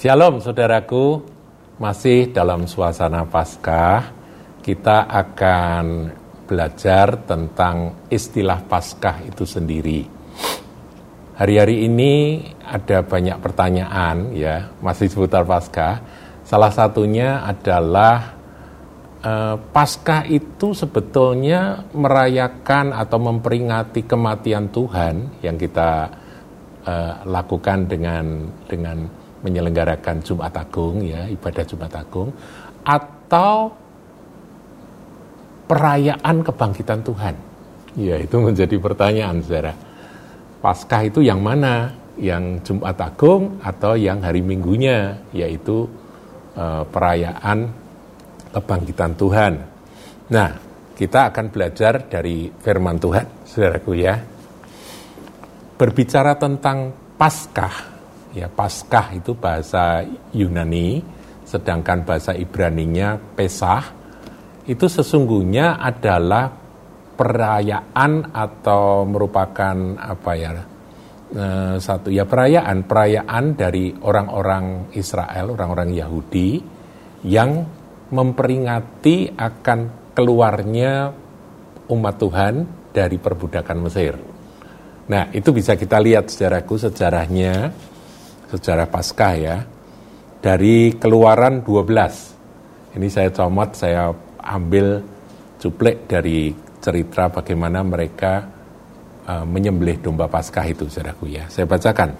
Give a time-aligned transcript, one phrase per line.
[0.00, 1.20] Shalom saudaraku,
[1.76, 4.08] masih dalam suasana Paskah,
[4.64, 6.08] kita akan
[6.48, 10.08] belajar tentang istilah Paskah itu sendiri.
[11.36, 16.00] Hari-hari ini ada banyak pertanyaan ya, masih seputar Paskah.
[16.48, 18.40] Salah satunya adalah
[19.20, 26.08] eh, Paskah itu sebetulnya merayakan atau memperingati kematian Tuhan yang kita
[26.88, 32.30] eh, lakukan dengan dengan menyelenggarakan Jumat Agung ya, ibadah Jumat Agung
[32.84, 33.72] atau
[35.68, 37.34] perayaan kebangkitan Tuhan.
[37.98, 39.74] Ya, itu menjadi pertanyaan Saudara.
[40.60, 41.94] Paskah itu yang mana?
[42.20, 45.88] Yang Jumat Agung atau yang hari Minggunya, yaitu
[46.54, 47.70] eh, perayaan
[48.52, 49.52] kebangkitan Tuhan.
[50.30, 50.50] Nah,
[51.00, 54.20] kita akan belajar dari firman Tuhan, saudaraku ya.
[55.80, 57.99] Berbicara tentang Paskah,
[58.34, 60.02] ya Paskah itu bahasa
[60.34, 61.02] Yunani,
[61.46, 63.84] sedangkan bahasa Ibraninya Pesah,
[64.66, 66.50] itu sesungguhnya adalah
[67.20, 70.50] perayaan atau merupakan apa ya
[71.36, 76.50] eh, satu ya perayaan perayaan dari orang-orang Israel orang-orang Yahudi
[77.28, 77.60] yang
[78.10, 81.12] memperingati akan keluarnya
[81.90, 82.54] umat Tuhan
[82.90, 84.14] dari perbudakan Mesir.
[85.10, 87.74] Nah, itu bisa kita lihat sejarahku sejarahnya,
[88.50, 89.56] sejarah Paskah ya.
[90.40, 92.96] Dari Keluaran 12.
[92.98, 94.98] Ini saya comot, saya ambil
[95.60, 98.48] cuplek dari cerita bagaimana mereka
[99.28, 101.46] uh, menyembelih domba Paskah itu, saudaraku ya.
[101.46, 102.16] Saya bacakan.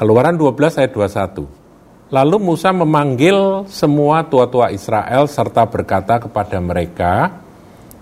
[0.00, 1.66] Keluaran 12 ayat 21.
[2.06, 7.42] Lalu Musa memanggil semua tua-tua Israel serta berkata kepada mereka,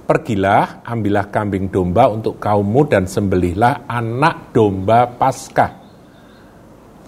[0.05, 5.84] Pergilah, ambillah kambing domba untuk kaummu dan sembelihlah anak domba Paskah.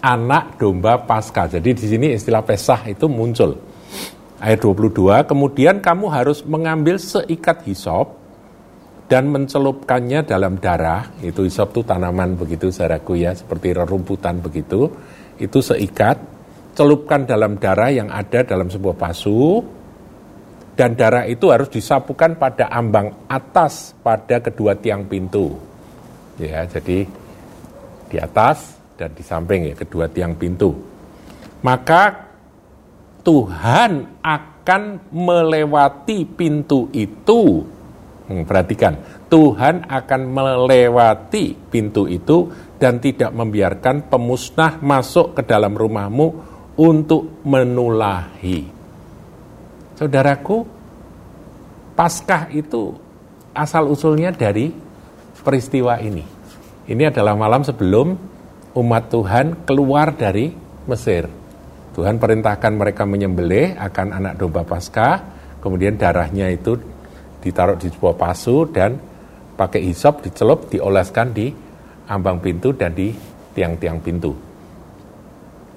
[0.05, 1.48] Anak domba Paskah.
[1.48, 3.56] Jadi di sini istilah Pesah itu muncul.
[4.37, 8.20] Ayat 22, kemudian kamu harus mengambil seikat hisop
[9.09, 11.09] dan mencelupkannya dalam darah.
[11.25, 14.93] Itu hisop itu tanaman begitu, saudaraku ya, seperti rerumputan begitu.
[15.41, 16.20] Itu seikat,
[16.76, 19.65] celupkan dalam darah yang ada dalam sebuah pasu,
[20.76, 25.56] dan darah itu harus disapukan pada ambang atas pada kedua tiang pintu.
[26.37, 27.09] Ya, jadi
[28.12, 30.72] di atas dan di samping ya kedua tiang pintu.
[31.62, 32.26] Maka
[33.20, 37.62] Tuhan akan melewati pintu itu.
[38.26, 38.98] Hmm, perhatikan,
[39.30, 46.26] Tuhan akan melewati pintu itu dan tidak membiarkan pemusnah masuk ke dalam rumahmu
[46.74, 48.66] untuk menulahi.
[49.94, 50.76] Saudaraku,
[51.96, 52.92] Paskah itu
[53.56, 54.68] asal-usulnya dari
[55.40, 56.20] peristiwa ini.
[56.84, 58.35] Ini adalah malam sebelum
[58.76, 60.53] umat Tuhan keluar dari
[60.84, 61.25] Mesir.
[61.97, 65.25] Tuhan perintahkan mereka menyembelih akan anak domba Paskah,
[65.64, 66.76] kemudian darahnya itu
[67.41, 69.00] ditaruh di sebuah pasu dan
[69.56, 71.48] pakai hisop dicelup, dioleskan di
[72.12, 73.16] ambang pintu dan di
[73.56, 74.37] tiang-tiang pintu.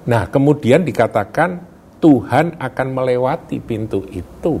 [0.04, 1.64] Nah, kemudian dikatakan
[2.04, 4.60] Tuhan akan melewati pintu itu.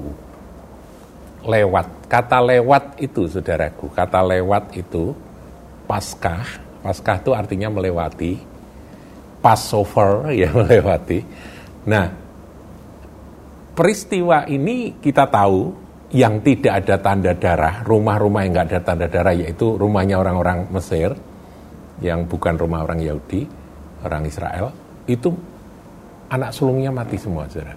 [1.44, 2.08] Lewat.
[2.08, 3.92] Kata lewat itu, saudaraku.
[3.92, 5.12] Kata lewat itu,
[5.88, 6.69] paskah.
[6.80, 8.40] Paskah itu artinya melewati.
[9.40, 11.18] Passover, ya melewati.
[11.88, 12.06] Nah,
[13.72, 15.72] peristiwa ini kita tahu
[16.10, 21.14] yang tidak ada tanda darah, rumah-rumah yang nggak ada tanda darah, yaitu rumahnya orang-orang Mesir,
[22.02, 23.46] yang bukan rumah orang Yahudi,
[24.02, 24.74] orang Israel,
[25.06, 25.30] itu
[26.32, 27.76] anak sulungnya mati semua, saudara.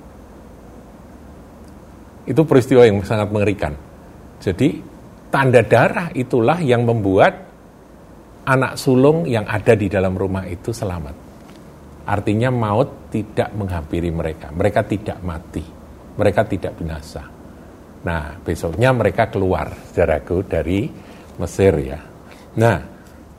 [2.24, 3.75] Itu peristiwa yang sangat mengerikan.
[4.40, 4.80] Jadi
[5.30, 7.53] tanda darah itulah yang membuat
[8.44, 11.16] anak sulung yang ada di dalam rumah itu selamat.
[12.04, 14.52] Artinya maut tidak menghampiri mereka.
[14.52, 15.64] Mereka tidak mati.
[16.14, 17.24] Mereka tidak binasa.
[18.04, 20.92] Nah, besoknya mereka keluar, saudaraku, dari
[21.40, 22.00] Mesir ya.
[22.60, 22.78] Nah,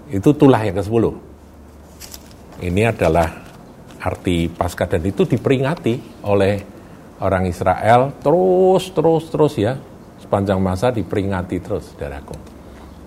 [0.08, 1.04] itu tulah yang ke-10.
[2.64, 3.28] Ini adalah
[4.04, 6.54] arti pasca dan itu diperingati oleh
[7.24, 9.80] orang Israel terus terus terus ya
[10.20, 12.36] sepanjang masa diperingati terus saudaraku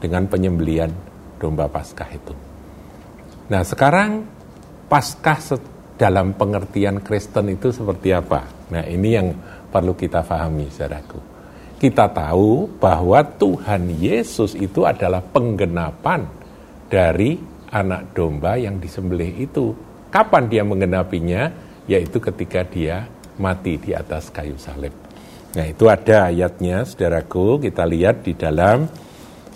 [0.01, 0.89] dengan penyembelian
[1.37, 2.33] domba paskah itu.
[3.47, 4.25] Nah sekarang
[4.91, 5.39] paskah
[5.95, 8.45] dalam pengertian Kristen itu seperti apa?
[8.73, 9.27] Nah ini yang
[9.71, 11.19] perlu kita pahami saudaraku.
[11.77, 16.25] Kita tahu bahwa Tuhan Yesus itu adalah penggenapan
[16.89, 17.37] dari
[17.69, 21.51] anak domba yang disembelih itu Kapan dia menggenapinya?
[21.87, 23.07] Yaitu ketika dia
[23.39, 24.91] mati di atas kayu salib.
[25.55, 28.89] Nah itu ada ayatnya saudaraku, kita lihat di dalam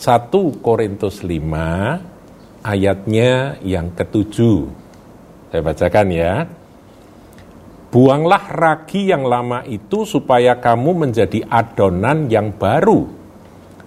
[0.01, 0.33] 1
[0.65, 4.65] Korintus 5 ayatnya yang ketujuh.
[5.53, 6.33] Saya bacakan ya.
[7.93, 13.05] Buanglah ragi yang lama itu supaya kamu menjadi adonan yang baru.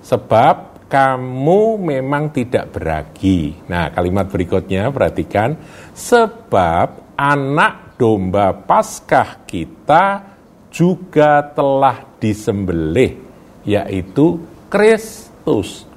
[0.06, 3.66] Sebab kamu memang tidak beragi.
[3.66, 5.58] Nah, kalimat berikutnya perhatikan.
[5.99, 10.31] Sebab anak domba Paskah kita
[10.70, 13.19] juga telah disembelih,
[13.66, 14.38] yaitu
[14.70, 15.94] Kristus.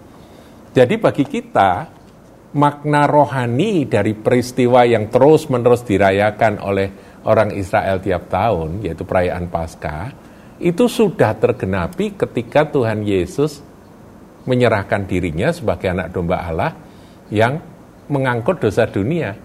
[0.71, 1.87] Jadi bagi kita,
[2.55, 6.87] makna rohani dari peristiwa yang terus-menerus dirayakan oleh
[7.27, 10.15] orang Israel tiap tahun, yaitu perayaan Paskah,
[10.57, 13.61] itu sudah tergenapi ketika Tuhan Yesus
[14.47, 16.71] menyerahkan dirinya sebagai anak domba Allah
[17.29, 17.59] yang
[18.07, 19.35] mengangkut dosa dunia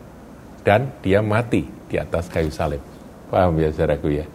[0.62, 2.80] dan dia mati di atas kayu salib.
[3.28, 4.26] Paham ya saudaraku ya?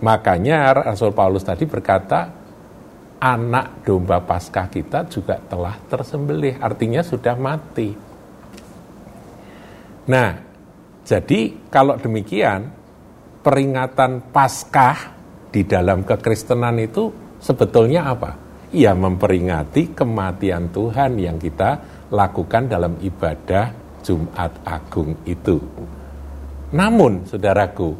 [0.00, 2.39] Makanya Rasul Paulus tadi berkata,
[3.20, 7.92] anak domba Paskah kita juga telah tersembelih, artinya sudah mati.
[10.08, 10.30] Nah,
[11.04, 12.72] jadi kalau demikian,
[13.44, 15.12] peringatan Paskah
[15.52, 18.40] di dalam kekristenan itu sebetulnya apa?
[18.72, 23.70] Ya memperingati kematian Tuhan yang kita lakukan dalam ibadah
[24.00, 25.60] Jumat Agung itu.
[26.70, 27.98] Namun, saudaraku,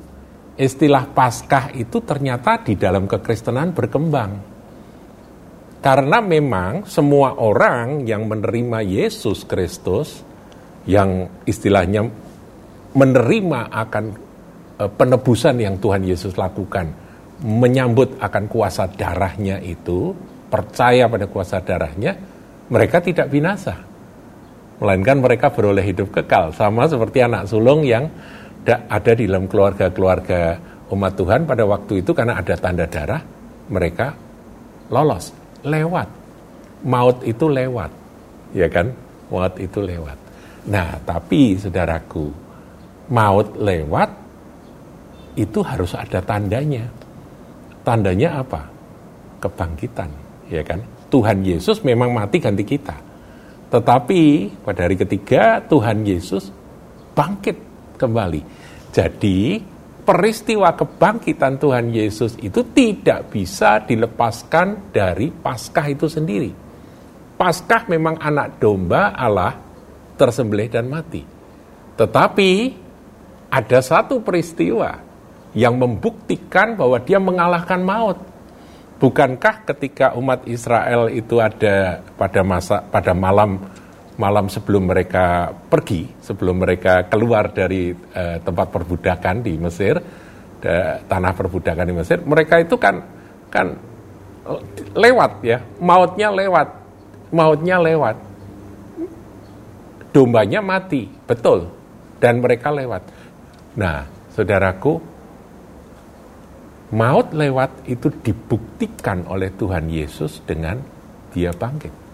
[0.56, 4.49] istilah Paskah itu ternyata di dalam kekristenan berkembang.
[5.80, 10.20] Karena memang semua orang yang menerima Yesus Kristus,
[10.84, 12.04] yang istilahnya
[12.92, 14.04] menerima akan
[14.76, 16.84] e, penebusan yang Tuhan Yesus lakukan,
[17.40, 20.12] menyambut akan kuasa darahnya itu,
[20.52, 22.12] percaya pada kuasa darahnya,
[22.68, 23.80] mereka tidak binasa.
[24.84, 26.52] Melainkan mereka beroleh hidup kekal.
[26.52, 28.04] Sama seperti anak sulung yang
[28.68, 30.60] ada di dalam keluarga-keluarga
[30.92, 33.22] umat Tuhan pada waktu itu karena ada tanda darah,
[33.72, 34.12] mereka
[34.90, 36.08] lolos, lewat.
[36.80, 37.92] Maut itu lewat,
[38.56, 38.88] ya kan?
[39.28, 40.16] Maut itu lewat.
[40.72, 42.32] Nah, tapi saudaraku,
[43.12, 44.10] maut lewat
[45.36, 46.88] itu harus ada tandanya.
[47.84, 48.64] Tandanya apa?
[49.40, 50.10] Kebangkitan,
[50.48, 50.80] ya kan?
[51.10, 52.96] Tuhan Yesus memang mati ganti kita.
[53.70, 54.22] Tetapi
[54.64, 56.50] pada hari ketiga Tuhan Yesus
[57.12, 57.56] bangkit
[57.98, 58.42] kembali.
[58.90, 59.62] Jadi
[60.10, 66.50] peristiwa kebangkitan Tuhan Yesus itu tidak bisa dilepaskan dari Paskah itu sendiri.
[67.38, 69.54] Paskah memang anak domba Allah
[70.18, 71.22] tersembelih dan mati.
[71.94, 72.50] Tetapi
[73.54, 74.98] ada satu peristiwa
[75.54, 78.18] yang membuktikan bahwa dia mengalahkan maut.
[78.98, 83.62] Bukankah ketika umat Israel itu ada pada masa pada malam
[84.20, 89.96] malam sebelum mereka pergi, sebelum mereka keluar dari uh, tempat perbudakan di Mesir,
[90.60, 90.74] de,
[91.08, 93.00] tanah perbudakan di Mesir, mereka itu kan
[93.48, 93.72] kan
[94.92, 96.68] lewat ya, mautnya lewat,
[97.32, 98.16] mautnya lewat.
[100.12, 101.70] Dombanya mati, betul,
[102.20, 103.02] dan mereka lewat.
[103.78, 104.98] Nah, saudaraku,
[106.92, 110.82] maut lewat itu dibuktikan oleh Tuhan Yesus dengan
[111.30, 112.09] dia bangkit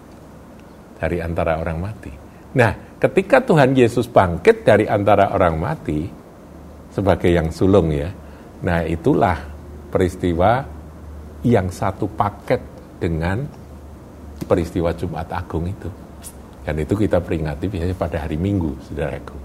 [0.97, 2.11] dari antara orang mati.
[2.57, 6.09] Nah, ketika Tuhan Yesus bangkit dari antara orang mati
[6.89, 8.09] sebagai yang sulung ya,
[8.65, 9.37] nah itulah
[9.93, 10.65] peristiwa
[11.45, 12.59] yang satu paket
[12.97, 13.45] dengan
[14.43, 15.89] peristiwa Jumat Agung itu.
[16.65, 19.37] Dan itu kita peringati biasanya pada hari Minggu, saudaraku.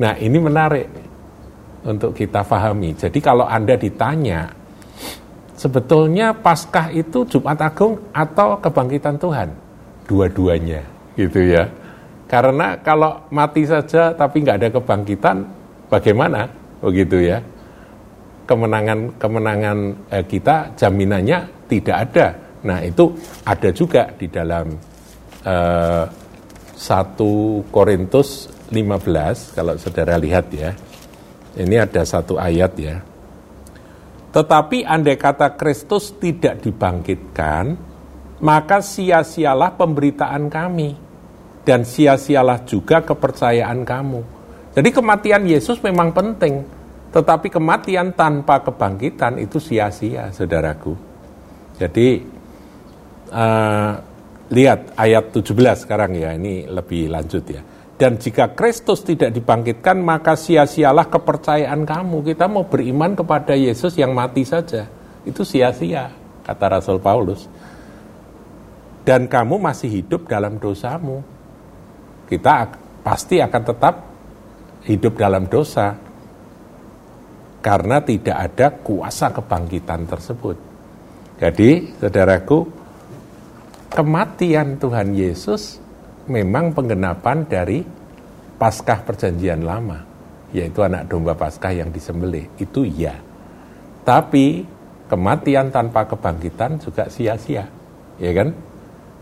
[0.00, 0.86] Nah, ini menarik
[1.86, 2.96] untuk kita pahami.
[2.96, 4.50] Jadi kalau Anda ditanya,
[5.54, 9.69] sebetulnya Paskah itu Jumat Agung atau kebangkitan Tuhan?
[10.10, 10.82] Dua-duanya,
[11.14, 11.70] gitu ya.
[12.26, 15.36] Karena kalau mati saja tapi nggak ada kebangkitan,
[15.86, 16.50] bagaimana?
[16.82, 17.38] Begitu ya.
[18.50, 19.78] Kemenangan-kemenangan
[20.10, 22.26] eh, kita jaminannya tidak ada.
[22.66, 23.14] Nah itu
[23.46, 24.74] ada juga di dalam
[25.46, 26.04] eh,
[26.74, 30.74] 1 Korintus 15, kalau saudara lihat ya.
[31.54, 33.02] Ini ada satu ayat ya.
[34.30, 37.74] Tetapi andai kata Kristus tidak dibangkitkan,
[38.40, 40.96] maka sia-sialah pemberitaan kami
[41.64, 44.20] dan sia-sialah juga kepercayaan kamu.
[44.72, 46.64] Jadi kematian Yesus memang penting,
[47.12, 50.96] tetapi kematian tanpa kebangkitan itu sia-sia, saudaraku.
[51.76, 52.22] Jadi
[53.28, 53.92] uh,
[54.48, 57.62] lihat ayat 17 sekarang ya, ini lebih lanjut ya.
[58.00, 62.32] Dan jika Kristus tidak dibangkitkan, maka sia-sialah kepercayaan kamu.
[62.32, 64.88] Kita mau beriman kepada Yesus yang mati saja.
[65.28, 66.08] Itu sia-sia,
[66.40, 67.44] kata Rasul Paulus.
[69.00, 71.24] Dan kamu masih hidup dalam dosamu.
[72.28, 72.68] Kita
[73.00, 73.94] pasti akan tetap
[74.84, 75.96] hidup dalam dosa.
[77.60, 80.56] Karena tidak ada kuasa kebangkitan tersebut.
[81.40, 82.58] Jadi, saudaraku,
[83.92, 85.80] kematian Tuhan Yesus
[86.28, 87.84] memang penggenapan dari
[88.60, 90.08] Paskah Perjanjian Lama.
[90.50, 92.50] yaitu anak domba Paskah yang disembelih.
[92.58, 93.14] Itu iya.
[94.02, 94.66] Tapi
[95.06, 97.70] kematian tanpa kebangkitan juga sia-sia.
[98.18, 98.50] Ya kan?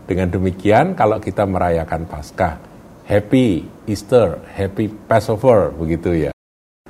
[0.09, 2.57] Dengan demikian kalau kita merayakan Paskah,
[3.05, 6.31] happy Easter, happy Passover begitu ya.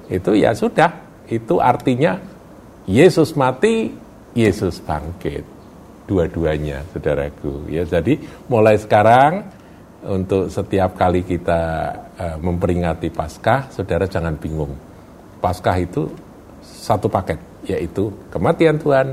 [0.08, 2.16] Itu ya sudah, itu artinya
[2.88, 3.92] Yesus mati,
[4.32, 5.44] Yesus bangkit.
[6.08, 7.68] Dua-duanya, saudaraku.
[7.68, 9.52] Ya, jadi mulai sekarang
[10.08, 14.72] untuk setiap kali kita uh, memperingati Paskah, saudara jangan bingung.
[15.44, 16.08] Paskah itu
[16.64, 19.12] satu paket, yaitu kematian Tuhan,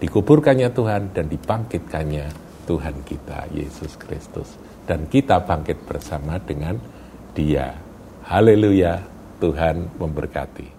[0.00, 4.60] dikuburkannya Tuhan, dan dibangkitkannya Tuhan kita, Yesus Kristus.
[4.84, 6.76] Dan kita bangkit bersama dengan
[7.32, 7.72] dia.
[8.28, 9.00] Haleluya,
[9.40, 10.77] Tuhan memberkati.